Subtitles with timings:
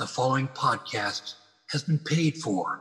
[0.00, 1.34] The following podcast
[1.66, 2.80] has been paid for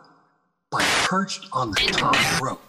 [0.71, 2.61] by Perched on the Top Rope.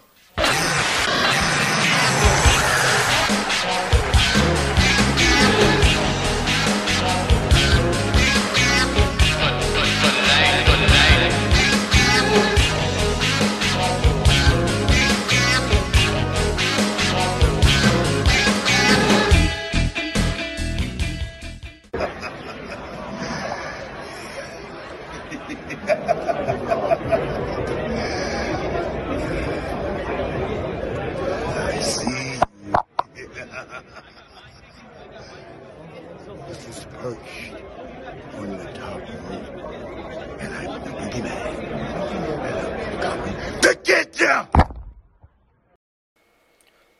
[36.51, 37.55] This is perched
[38.35, 40.41] on the top rope.
[40.41, 41.31] And I'm the boogeyman.
[42.43, 44.49] And I'm coming to get you!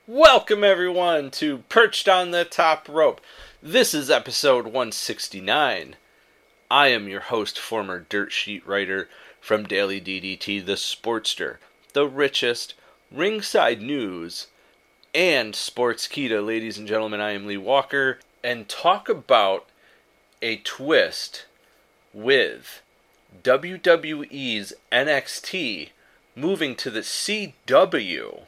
[0.07, 3.21] Welcome, everyone, to Perched on the Top Rope.
[3.61, 5.97] This is episode 169.
[6.71, 9.09] I am your host, former dirt sheet writer
[9.41, 11.57] from Daily DDT, the Sportster,
[11.93, 12.75] the richest,
[13.11, 14.47] ringside news,
[15.13, 16.47] and Sportskeeda.
[16.47, 19.67] Ladies and gentlemen, I am Lee Walker, and talk about
[20.43, 21.47] a twist
[22.13, 22.83] with
[23.43, 25.91] WWE's NXT
[26.35, 28.41] moving to the CW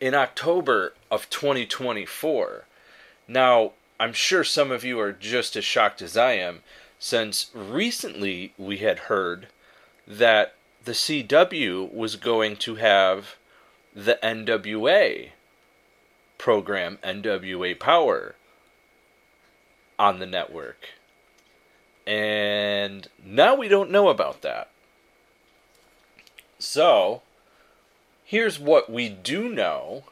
[0.00, 2.64] in October of 2024.
[3.28, 6.62] Now, I'm sure some of you are just as shocked as I am,
[6.98, 9.48] since recently we had heard
[10.06, 10.54] that
[10.84, 13.36] the CW was going to have
[13.94, 15.30] the NWA
[16.38, 18.34] program, NWA Power,
[20.00, 20.88] on the network.
[22.06, 24.70] And now we don't know about that.
[26.58, 27.20] So,
[28.24, 30.04] here's what we do know.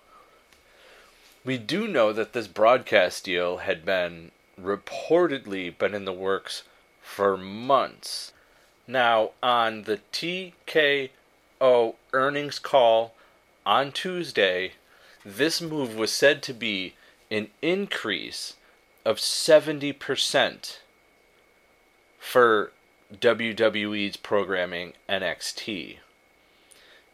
[1.42, 4.30] We do know that this broadcast deal had been
[4.61, 6.64] reportedly been in the works
[7.00, 8.33] for months.
[8.86, 13.14] Now, on the TKO earnings call
[13.64, 14.73] on Tuesday,
[15.25, 16.95] this move was said to be
[17.30, 18.57] an increase
[19.08, 20.77] of 70%
[22.19, 22.73] for
[23.11, 25.96] WWE's programming NXT.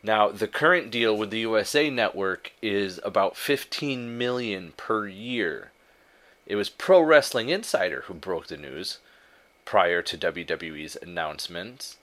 [0.03, 5.71] Now, the current deal with the USA Network is about 15 million per year.
[6.47, 8.99] It was Pro Wrestling Insider who broke the news
[9.65, 11.97] prior to WWE's announcements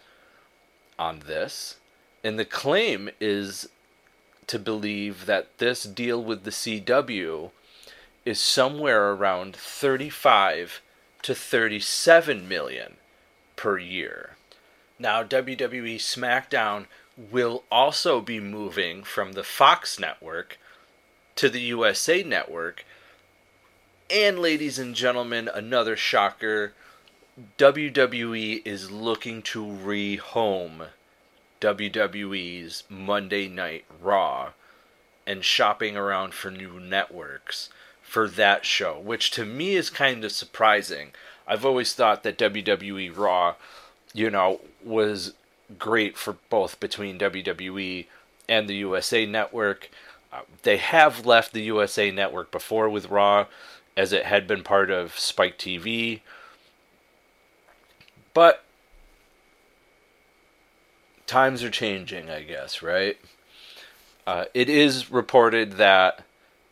[0.98, 1.76] on this.
[2.24, 3.68] And the claim is
[4.48, 7.52] to believe that this deal with the CW
[8.26, 10.82] is somewhere around 35
[11.24, 12.96] to 37 million
[13.56, 14.36] per year.
[15.00, 16.86] Now, WWE SmackDown
[17.18, 20.60] will also be moving from the Fox network
[21.36, 22.86] to the USA network.
[24.10, 26.74] And, ladies and gentlemen, another shocker
[27.58, 30.88] WWE is looking to rehome
[31.62, 34.52] WWE's Monday Night Raw
[35.26, 37.70] and shopping around for new networks
[38.12, 41.12] for that show, which to me is kind of surprising.
[41.48, 43.56] I've always thought that WWE Raw,
[44.14, 45.34] you know, was
[45.80, 48.08] great for both between WWE
[48.50, 49.90] and the USA Network.
[50.30, 53.46] Uh, they have left the USA Network before with Raw,
[53.96, 56.20] as it had been part of Spike TV.
[58.34, 58.66] But
[61.28, 63.18] times are changing, I guess, right?
[64.28, 66.26] Uh, it is reported that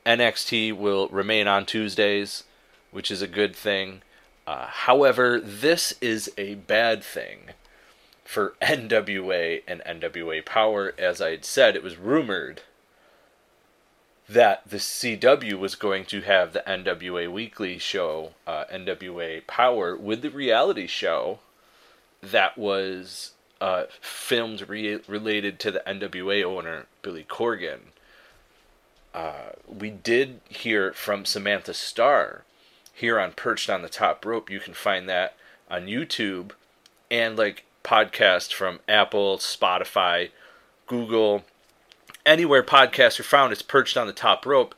[0.05, 2.43] NXT will remain on Tuesdays,
[2.91, 4.01] which is a good thing.
[4.47, 7.51] Uh, however, this is a bad thing
[8.23, 10.93] for NWA and NWA Power.
[10.97, 12.61] As I had said, it was rumored
[14.27, 20.21] that the CW was going to have the NWA Weekly show, uh, NWA Power, with
[20.21, 21.39] the reality show
[22.21, 27.79] that was uh, filmed re- related to the NWA owner, Billy Corgan.
[29.13, 32.43] Uh, we did hear from Samantha Starr
[32.93, 34.49] here on Perched on the Top Rope.
[34.49, 35.35] You can find that
[35.69, 36.51] on YouTube
[37.09, 40.29] and like podcasts from Apple, Spotify,
[40.85, 41.43] Google,
[42.25, 43.51] anywhere podcasts are found.
[43.51, 44.73] It's Perched on the Top Rope.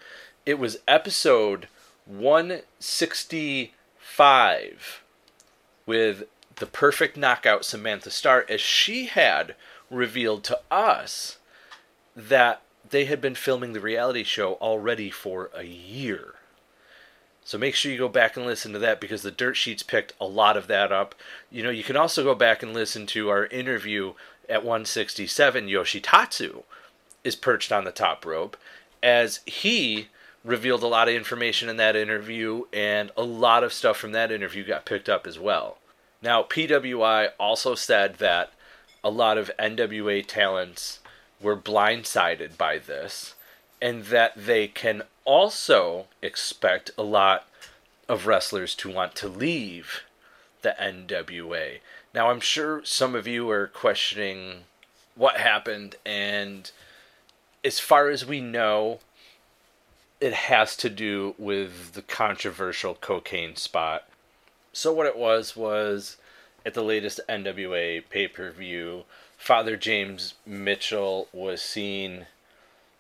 [0.45, 1.67] It was episode
[2.05, 5.03] 165
[5.85, 6.23] with
[6.55, 9.55] the perfect knockout Samantha Starr, as she had
[9.89, 11.38] revealed to us
[12.15, 12.61] that
[12.91, 16.35] they had been filming the reality show already for a year.
[17.43, 20.13] So make sure you go back and listen to that because the dirt sheets picked
[20.21, 21.15] a lot of that up.
[21.49, 24.13] You know, you can also go back and listen to our interview
[24.47, 25.67] at 167.
[25.67, 26.63] Yoshitatsu
[27.23, 28.57] is perched on the top rope
[29.01, 30.07] as he
[30.43, 34.31] revealed a lot of information in that interview and a lot of stuff from that
[34.31, 35.77] interview got picked up as well.
[36.21, 38.51] Now, PWI also said that
[39.03, 40.99] a lot of NWA talents
[41.41, 43.35] were blindsided by this,
[43.81, 47.47] and that they can also expect a lot
[48.07, 50.01] of wrestlers to want to leave
[50.61, 51.79] the NWA.
[52.13, 54.65] Now, I'm sure some of you are questioning
[55.15, 56.69] what happened, and
[57.63, 58.99] as far as we know,
[60.19, 64.07] it has to do with the controversial cocaine spot.
[64.73, 66.17] So, what it was was
[66.65, 69.03] at the latest NWA pay per view,
[69.41, 72.27] Father James Mitchell was seen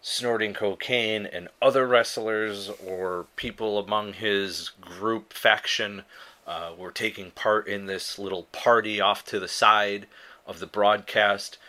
[0.01, 6.01] snorting cocaine, and other wrestlers or people among his group faction
[6.47, 10.07] uh, were taking part in this little party off to the side
[10.47, 11.59] of the broadcast.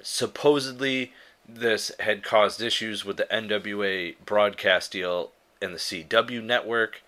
[0.00, 1.12] Supposedly,
[1.48, 7.02] this had caused issues with the NWA broadcast deal and the CW network.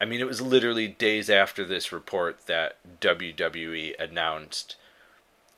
[0.00, 4.74] I mean, it was literally days after this report that WWE announced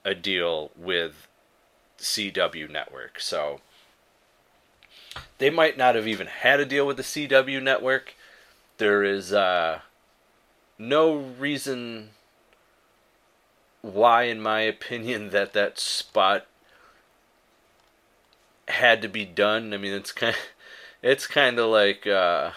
[0.05, 1.29] a deal with
[1.99, 3.21] CW network.
[3.21, 3.61] So
[5.39, 8.15] they might not have even had a deal with the CW network.
[8.79, 9.81] There is uh,
[10.79, 12.11] no reason
[13.83, 16.47] why, in my opinion, that that spot
[18.69, 19.75] had to be done.
[19.75, 20.37] I mean, it's kind,
[21.03, 22.53] it's kind of like, uh,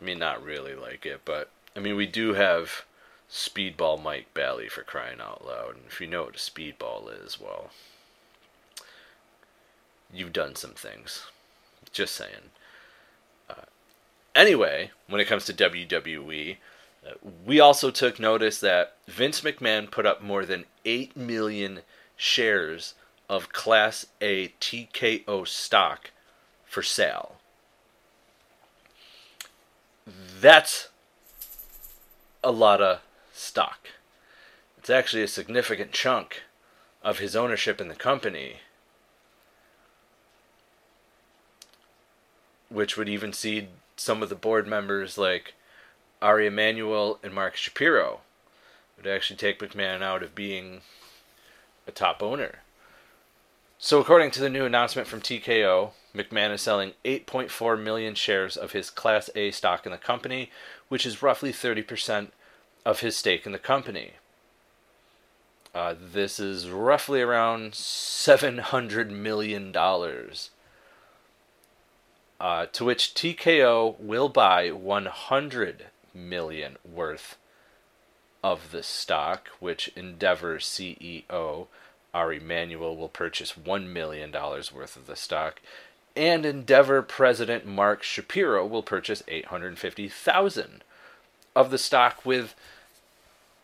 [0.00, 2.84] I mean, not really like it, but I mean, we do have
[3.30, 7.38] Speedball Mike Bailey for crying out loud, and if you know what a speedball is,
[7.38, 7.70] well,
[10.12, 11.26] you've done some things.
[11.92, 12.50] Just saying.
[13.50, 13.66] Uh,
[14.34, 16.56] anyway, when it comes to WWE,
[17.06, 17.12] uh,
[17.44, 21.80] we also took notice that Vince McMahon put up more than 8 million
[22.16, 22.94] shares
[23.28, 26.10] of Class A TKO stock
[26.64, 27.36] for sale.
[30.40, 30.88] That's
[32.42, 33.00] a lot of
[33.38, 33.88] stock.
[34.76, 36.42] It's actually a significant chunk
[37.02, 38.56] of his ownership in the company,
[42.68, 45.54] which would even see some of the board members like
[46.20, 48.20] Ari Emanuel and Mark Shapiro
[48.96, 50.80] would actually take McMahon out of being
[51.86, 52.60] a top owner.
[53.78, 58.72] So, according to the new announcement from TKO, McMahon is selling 8.4 million shares of
[58.72, 60.50] his Class A stock in the company,
[60.88, 62.28] which is roughly 30%
[62.84, 64.12] of his stake in the company.
[65.74, 69.74] Uh, this is roughly around $700 million.
[72.40, 77.36] Uh, to which TKO will buy 100 million worth
[78.42, 81.66] of the stock, which Endeavor CEO
[82.14, 85.60] Ari Emanuel will purchase $1 million worth of the stock,
[86.16, 90.82] and Endeavor president Mark Shapiro will purchase 850,000
[91.58, 92.54] of the stock with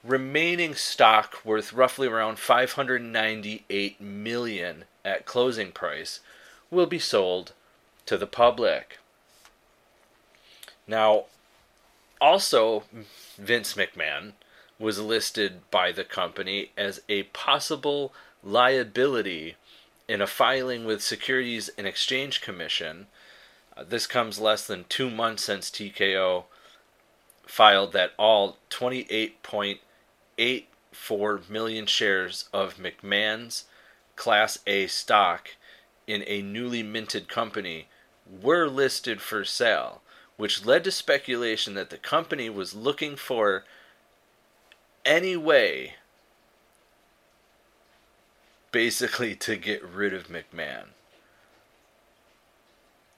[0.02, 6.18] remaining stock worth roughly around 598 million at closing price
[6.72, 7.52] will be sold
[8.04, 8.98] to the public.
[10.88, 11.26] Now,
[12.20, 12.82] also
[13.38, 14.32] Vince McMahon
[14.76, 18.12] was listed by the company as a possible
[18.42, 19.54] liability
[20.08, 23.06] in a filing with Securities and Exchange Commission.
[23.76, 26.46] Uh, this comes less than two months since TKO
[27.46, 33.64] filed that all 28.84 million shares of McMahon's
[34.16, 35.50] Class A stock
[36.06, 37.88] in a newly minted company
[38.26, 40.02] were listed for sale,
[40.36, 43.64] which led to speculation that the company was looking for
[45.04, 45.94] any way
[48.72, 50.86] basically to get rid of McMahon.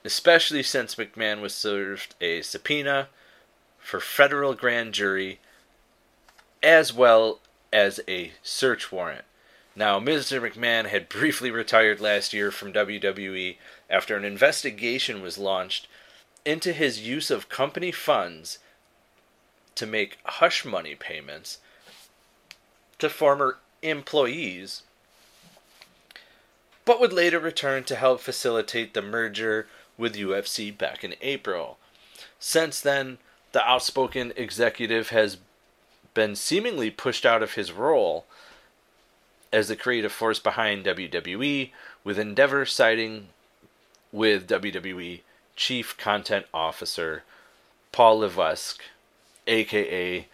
[0.05, 3.09] Especially since McMahon was served a subpoena
[3.87, 5.39] for federal grand jury
[6.61, 7.39] as well
[7.73, 9.25] as a search warrant.
[9.77, 10.41] Now, Mr.
[10.41, 13.57] McMahon had briefly retired last year from WWE
[13.89, 15.87] after an investigation was launched
[16.45, 18.59] into his use of company funds
[19.77, 21.59] to make hush money payments
[22.99, 24.83] to former employees
[26.85, 31.79] but would later return to help facilitate the merger with UFC back in April.
[32.41, 33.19] Since then,
[33.57, 35.39] the outspoken executive has
[36.13, 38.27] been seemingly pushed out of his role
[39.51, 41.71] as the creative force behind WWE,
[42.05, 43.29] with Endeavor siding
[44.13, 45.21] with WWE
[45.57, 47.23] Chief Content Officer
[47.93, 48.83] Paul Levesque,
[49.47, 50.29] aka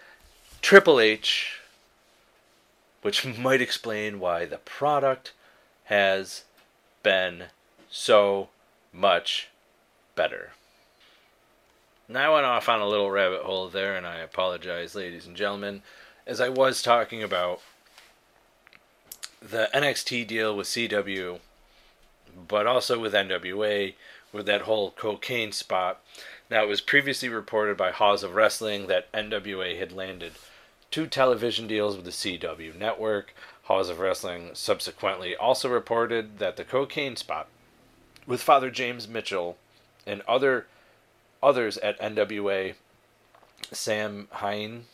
[0.61, 1.61] Triple H,
[3.03, 5.31] which might explain why the product
[5.85, 6.43] has
[7.05, 7.45] been
[7.89, 8.49] so
[8.93, 9.47] much
[10.17, 10.55] better.
[12.09, 15.37] Now I went off on a little rabbit hole there, and I apologize, ladies and
[15.37, 15.83] gentlemen,
[16.27, 17.61] as I was talking about
[19.41, 21.39] the NXT deal with CW,
[22.49, 23.95] but also with NWA,
[24.33, 26.01] with that whole cocaine spot.
[26.51, 30.33] Now, it was previously reported by Haus of Wrestling that NWA had landed
[30.91, 33.35] two television deals with the CW network.
[33.65, 37.49] Haus of Wrestling subsequently also reported that the cocaine spot
[38.27, 39.57] with Father James Mitchell
[40.07, 40.67] and other
[41.43, 42.75] others at NWA,
[43.73, 44.85] Samhain,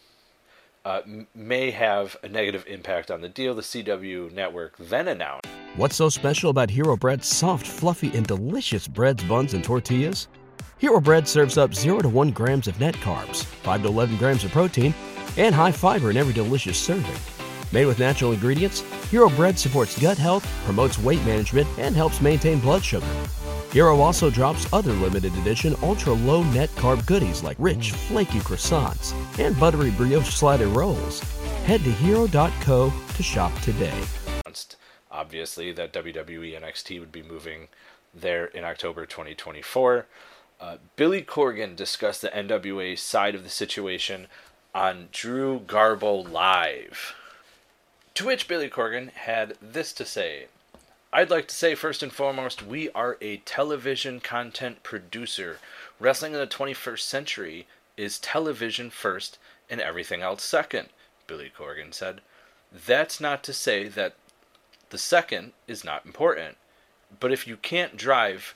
[0.85, 1.03] uh,
[1.35, 3.55] may have a negative impact on the deal.
[3.55, 5.47] The CW network then announced.
[5.77, 10.29] What's so special about Hero Bread's soft, fluffy, and delicious breads, buns, and tortillas?
[10.79, 14.45] Hero Bread serves up 0 to 1 grams of net carbs, 5 to 11 grams
[14.45, 14.95] of protein,
[15.37, 17.15] and high fiber in every delicious serving.
[17.71, 22.61] Made with natural ingredients, Hero Bread supports gut health, promotes weight management, and helps maintain
[22.61, 23.07] blood sugar.
[23.73, 29.13] Hero also drops other limited edition ultra low net carb goodies like rich, flaky croissants
[29.39, 31.21] and buttery brioche slider rolls.
[31.65, 34.03] Head to hero.co to shop today.
[35.11, 37.67] Obviously, that WWE NXT would be moving
[38.15, 40.07] there in October 2024.
[40.61, 44.29] Uh, Billy Corgan discussed the NWA side of the situation
[44.75, 47.15] on Drew Garbo Live.
[48.15, 50.47] To which Billy Corgan had this to say
[51.11, 55.59] I'd like to say, first and foremost, we are a television content producer.
[55.99, 59.39] Wrestling in the 21st century is television first
[59.71, 60.91] and everything else second,
[61.27, 62.21] Billy Corgan said.
[62.71, 64.17] That's not to say that
[64.91, 66.59] the second is not important,
[67.19, 68.55] but if you can't drive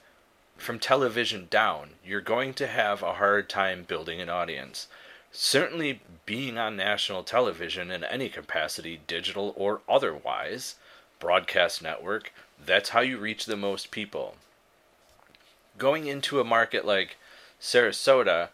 [0.59, 4.89] from television down, you're going to have a hard time building an audience.
[5.31, 10.75] Certainly, being on national television in any capacity, digital or otherwise,
[11.23, 12.33] broadcast network,
[12.67, 14.35] that's how you reach the most people.
[15.79, 17.17] Going into a market like
[17.61, 18.49] Sarasota,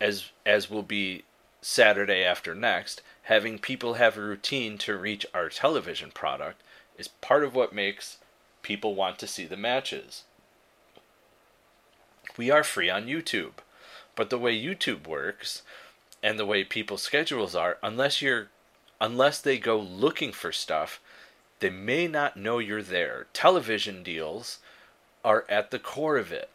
[0.00, 1.24] as as will be
[1.60, 6.62] Saturday after next, having people have a routine to reach our television product
[6.96, 8.16] is part of what makes
[8.62, 10.24] people want to see the matches.
[12.38, 13.60] We are free on YouTube,
[14.16, 15.60] but the way YouTube works
[16.22, 18.48] and the way people's schedules are, unless you're
[18.98, 21.00] unless they go looking for stuff,
[21.64, 23.24] they may not know you're there.
[23.32, 24.58] Television deals
[25.24, 26.50] are at the core of it.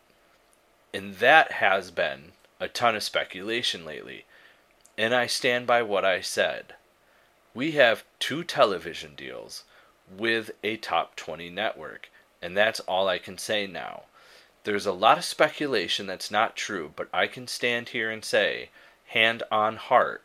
[0.94, 4.26] And that has been a ton of speculation lately.
[5.00, 6.76] And I stand by what I said.
[7.56, 9.64] We have two television deals
[10.16, 12.12] with a top 20 network.
[12.40, 14.04] And that's all I can say now.
[14.64, 18.70] There's a lot of speculation that's not true, but I can stand here and say,
[19.08, 20.22] hand on heart,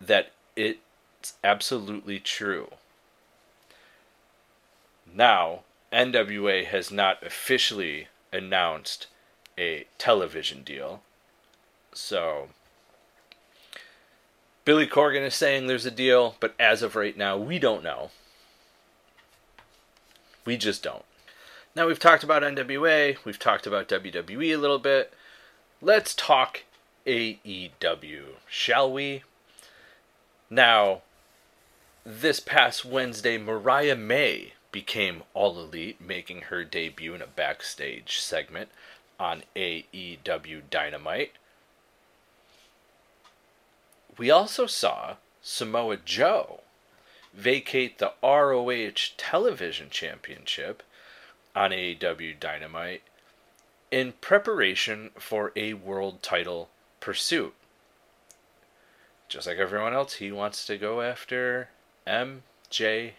[0.00, 2.70] that it's absolutely true.
[5.14, 5.60] Now,
[5.92, 9.08] NWA has not officially announced
[9.58, 11.02] a television deal.
[11.92, 12.48] So,
[14.64, 18.10] Billy Corgan is saying there's a deal, but as of right now, we don't know.
[20.44, 21.04] We just don't.
[21.76, 25.12] Now, we've talked about NWA, we've talked about WWE a little bit.
[25.80, 26.62] Let's talk
[27.06, 29.24] AEW, shall we?
[30.48, 31.02] Now,
[32.04, 38.70] this past Wednesday, Mariah May became All Elite, making her debut in a backstage segment
[39.20, 41.32] on AEW Dynamite.
[44.18, 46.60] We also saw Samoa Joe
[47.32, 50.82] vacate the ROH Television Championship
[51.54, 53.02] on AEW Dynamite
[53.90, 57.54] in preparation for a world title pursuit.
[59.28, 61.68] Just like everyone else, he wants to go after
[62.06, 63.12] MJF.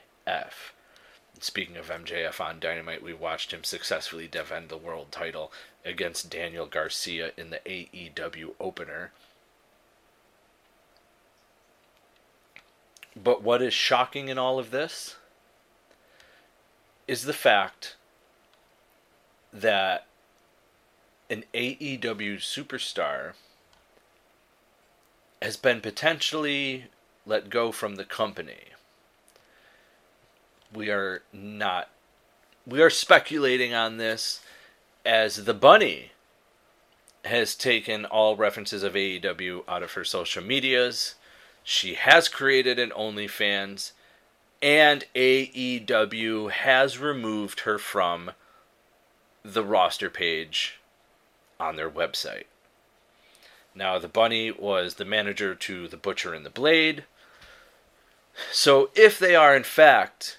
[1.43, 5.51] Speaking of MJF on Dynamite, we watched him successfully defend the world title
[5.83, 9.11] against Daniel Garcia in the AEW opener.
[13.21, 15.17] But what is shocking in all of this
[17.09, 17.97] is the fact
[19.51, 20.07] that
[21.29, 23.33] an AEW superstar
[25.41, 26.85] has been potentially
[27.25, 28.72] let go from the company
[30.73, 31.89] we are not
[32.65, 34.41] we are speculating on this
[35.05, 36.11] as the bunny
[37.25, 41.15] has taken all references of AEW out of her social medias.
[41.63, 43.91] She has created an OnlyFans,
[44.61, 48.31] and AEW has removed her from
[49.43, 50.79] the roster page
[51.59, 52.45] on their website.
[53.75, 57.05] Now, the bunny was the manager to the Butcher and the Blade.
[58.51, 60.37] So, if they are in fact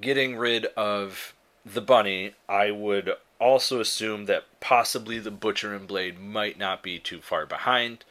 [0.00, 1.34] getting rid of
[1.64, 6.98] the bunny, I would also assume that possibly the Butcher and Blade might not be
[6.98, 8.04] too far behind.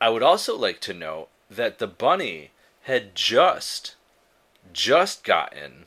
[0.00, 2.50] I would also like to note that the Bunny
[2.82, 3.94] had just,
[4.72, 5.84] just gotten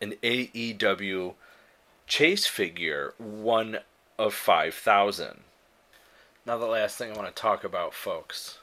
[0.00, 1.34] an AEW
[2.06, 3.78] chase figure, one
[4.18, 5.40] of 5,000.
[6.44, 8.58] Now, the last thing I want to talk about, folks,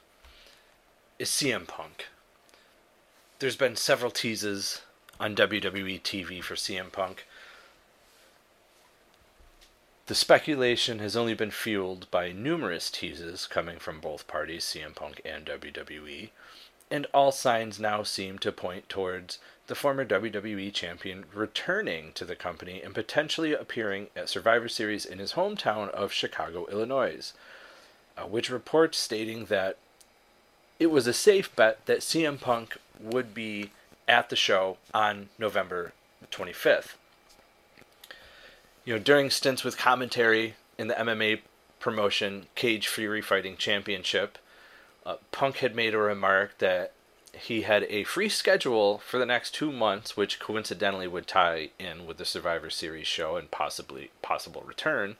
[1.18, 2.08] is CM Punk.
[3.38, 4.82] There's been several teases
[5.20, 7.26] on WWE TV for CM Punk.
[10.06, 15.20] The speculation has only been fueled by numerous teases coming from both parties, CM Punk
[15.24, 16.30] and WWE,
[16.90, 22.34] and all signs now seem to point towards the former WWE champion returning to the
[22.34, 27.32] company and potentially appearing at Survivor Series in his hometown of Chicago, Illinois.
[28.18, 29.76] Uh, which reports stating that
[30.80, 33.70] it was a safe bet that CM Punk would be
[34.10, 35.92] at the show on November
[36.30, 36.96] 25th
[38.84, 41.40] you know, during stints with commentary in the MMA
[41.78, 44.38] promotion Cage Fury Fighting Championship,
[45.04, 46.92] uh, Punk had made a remark that
[47.32, 52.06] he had a free schedule for the next two months, which coincidentally would tie in
[52.06, 55.16] with the Survivor Series show and possibly possible return.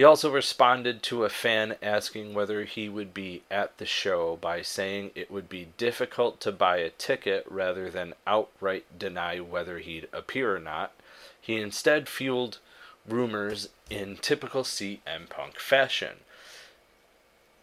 [0.00, 4.62] He also responded to a fan asking whether he would be at the show by
[4.62, 10.08] saying it would be difficult to buy a ticket rather than outright deny whether he'd
[10.10, 10.92] appear or not.
[11.38, 12.60] He instead fueled
[13.06, 16.20] rumors in typical CM Punk fashion.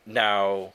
[0.05, 0.73] Now,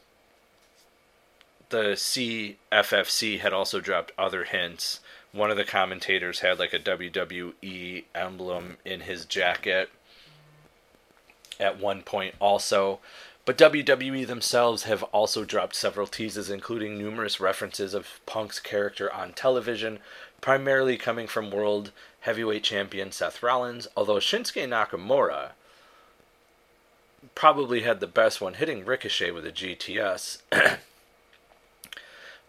[1.69, 4.99] the CFFC had also dropped other hints.
[5.31, 9.91] One of the commentators had like a WWE emblem in his jacket
[11.63, 13.01] at one point, also.
[13.45, 19.33] But WWE themselves have also dropped several teases, including numerous references of Punk's character on
[19.33, 19.99] television,
[20.41, 21.91] primarily coming from World
[22.21, 25.51] Heavyweight Champion Seth Rollins, although Shinsuke Nakamura
[27.35, 30.43] probably had the best one, hitting Ricochet with a GTS.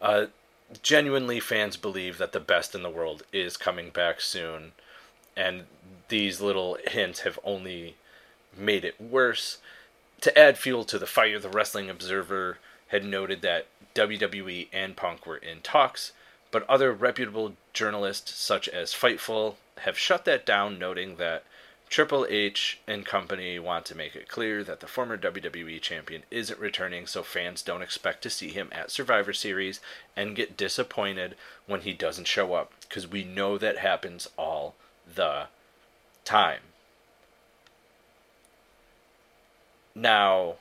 [0.02, 0.26] uh,
[0.82, 4.74] genuinely, fans believe that the best in the world is coming back soon,
[5.36, 5.64] and
[6.10, 7.96] these little hints have only
[8.58, 9.58] made it worse.
[10.22, 15.26] To add fuel to the fire, the Wrestling Observer had noted that WWE and Punk
[15.26, 16.12] were in talks,
[16.52, 21.44] but other reputable journalists, such as Fightful, have shut that down, noting that
[21.90, 26.60] Triple H and company want to make it clear that the former WWE champion isn't
[26.60, 29.80] returning, so fans don't expect to see him at Survivor Series
[30.16, 31.36] and get disappointed
[31.68, 34.74] when he doesn't show up, because we know that happens all
[35.14, 35.48] the
[36.26, 36.62] time.
[39.96, 40.56] Now,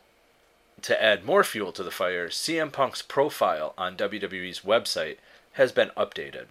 [0.83, 5.16] to add more fuel to the fire, CM Punk's profile on WWE's website
[5.53, 6.47] has been updated.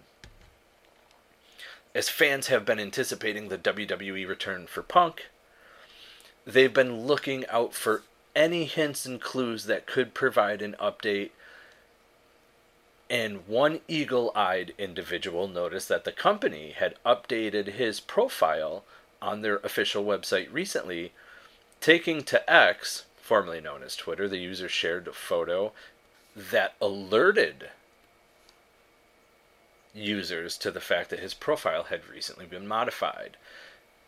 [1.94, 5.28] As fans have been anticipating the WWE return for Punk,
[6.46, 8.04] they've been looking out for
[8.36, 11.32] any hints and clues that could provide an update.
[13.10, 18.86] And one eagle eyed individual noticed that the company had updated his profile
[19.22, 21.12] on their official website recently
[21.82, 25.74] Taking to X, formerly known as Twitter, the user shared a photo
[26.36, 27.70] that alerted
[29.94, 33.36] users to the fact that his profile had recently been modified.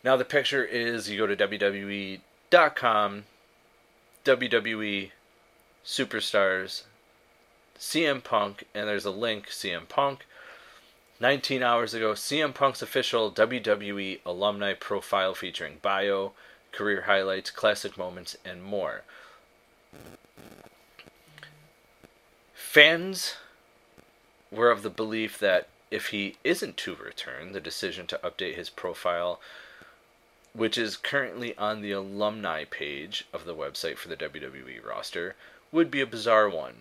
[0.04, 3.24] Now, the picture is you go to WWE.com,
[4.24, 5.10] WWE
[5.84, 6.82] Superstars,
[7.78, 10.26] CM Punk, and there's a link CM Punk.
[11.18, 16.32] 19 hours ago, CM Punk's official WWE alumni profile featuring bio,
[16.74, 19.02] career highlights, classic moments, and more.
[22.54, 23.36] Fans
[24.50, 28.68] were of the belief that if he isn't to return, the decision to update his
[28.68, 29.40] profile,
[30.52, 35.36] which is currently on the alumni page of the website for the WWE roster,
[35.70, 36.78] would be a bizarre one.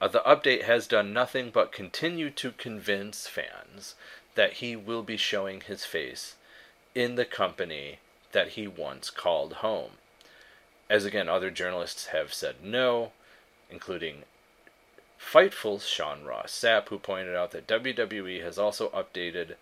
[0.00, 3.94] Uh, the update has done nothing but continue to convince fans
[4.34, 6.34] that he will be showing his face
[6.94, 7.98] in the company
[8.32, 9.92] that he once called home.
[10.90, 13.12] As again, other journalists have said no,
[13.70, 14.24] including
[15.18, 19.54] Fightful's Sean Ross Sapp, who pointed out that WWE has also updated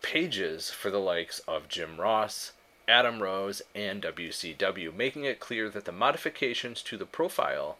[0.00, 2.52] pages for the likes of Jim Ross,
[2.88, 7.76] Adam Rose, and WCW, making it clear that the modifications to the profile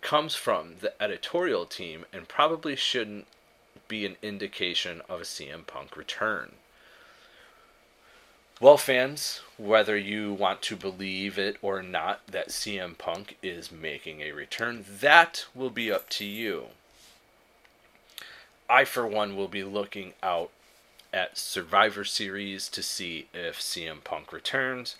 [0.00, 3.26] comes from the editorial team and probably shouldn't
[3.88, 6.52] be an indication of a CM Punk return.
[8.60, 14.20] Well, fans, whether you want to believe it or not that CM Punk is making
[14.20, 16.66] a return, that will be up to you.
[18.70, 20.50] I, for one, will be looking out
[21.12, 24.94] at Survivor Series to see if CM Punk returns,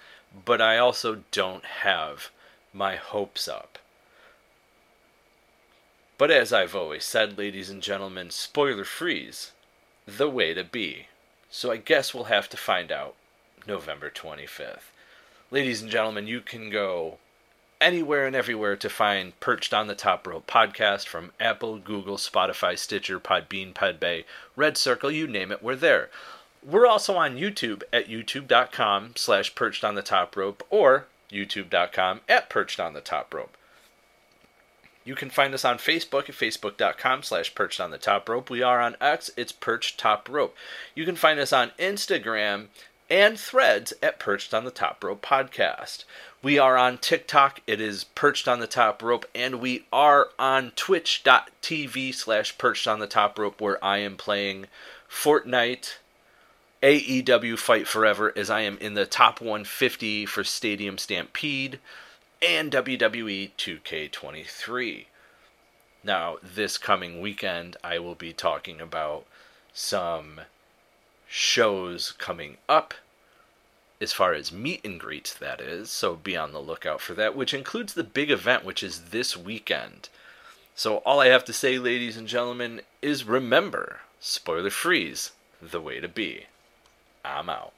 [0.44, 2.30] but I also don't have
[2.72, 3.78] my hopes up.
[6.18, 9.52] But as I've always said, ladies and gentlemen, spoiler freeze,
[10.06, 11.06] the way to be.
[11.50, 13.14] So I guess we'll have to find out
[13.66, 14.90] November 25th.
[15.50, 17.18] Ladies and gentlemen, you can go
[17.80, 22.78] anywhere and everywhere to find Perched on the Top Rope podcast from Apple, Google, Spotify,
[22.78, 24.24] Stitcher, Podbean, Podbay,
[24.56, 26.08] Red Circle, you name it, we're there.
[26.64, 32.48] We're also on YouTube at youtube.com slash perched on the top rope or youtube.com at
[32.48, 33.56] perched on the top rope.
[35.04, 38.48] You can find us on Facebook at facebook.com slash perched on the top rope.
[38.48, 40.56] We are on X, it's perched top rope.
[40.94, 42.68] You can find us on Instagram
[43.10, 46.04] and threads at perched on the top rope podcast.
[46.42, 50.72] We are on TikTok, it is perched on the top rope, and we are on
[50.76, 54.66] twitch.tv slash perched on the top rope where I am playing
[55.10, 55.94] Fortnite.
[56.82, 61.80] AEW Fight Forever as I am in the top 150 for Stadium Stampede
[62.42, 65.06] and WWE 2K23.
[66.02, 69.24] Now, this coming weekend, I will be talking about
[69.72, 70.42] some
[71.36, 72.94] shows coming up
[74.00, 75.90] as far as meet and greets, that is.
[75.90, 79.36] So be on the lookout for that, which includes the big event, which is this
[79.36, 80.10] weekend.
[80.76, 85.98] So all I have to say, ladies and gentlemen, is remember spoiler freeze, the way
[85.98, 86.46] to be.
[87.24, 87.72] I'm out.